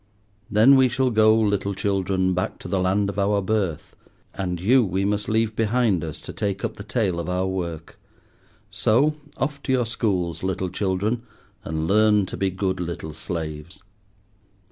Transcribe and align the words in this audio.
Then 0.49 0.77
we 0.77 0.89
shall 0.89 1.11
go, 1.11 1.39
little 1.39 1.75
children, 1.75 2.33
back 2.33 2.57
to 2.57 2.67
the 2.67 2.79
land 2.79 3.07
of 3.07 3.19
our 3.19 3.39
birth. 3.39 3.95
And 4.33 4.59
you 4.59 4.83
we 4.83 5.05
must 5.05 5.29
leave 5.29 5.55
behind 5.55 6.03
us 6.03 6.21
to 6.21 6.33
take 6.33 6.65
up 6.65 6.77
the 6.77 6.83
tale 6.83 7.19
of 7.19 7.29
our 7.29 7.45
work. 7.45 7.99
So, 8.71 9.13
off 9.37 9.61
to 9.61 9.71
your 9.71 9.85
schools, 9.85 10.41
little 10.41 10.71
children, 10.71 11.21
and 11.63 11.85
learn 11.87 12.25
to 12.25 12.35
be 12.35 12.49
good 12.49 12.79
little 12.79 13.13
slaves. 13.13 13.83